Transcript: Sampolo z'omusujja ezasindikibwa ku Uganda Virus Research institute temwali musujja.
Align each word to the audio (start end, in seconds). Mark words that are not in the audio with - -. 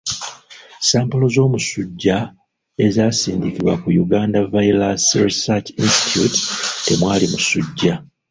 Sampolo 0.89 1.25
z'omusujja 1.33 2.17
ezasindikibwa 2.85 3.73
ku 3.81 3.87
Uganda 4.03 4.37
Virus 4.53 5.03
Research 5.25 5.67
institute 5.83 6.37
temwali 6.85 7.25
musujja. 7.33 7.93